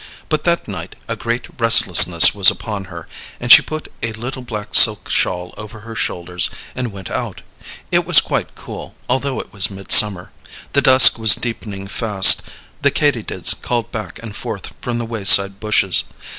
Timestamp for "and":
3.39-3.51, 6.75-6.91, 14.23-14.35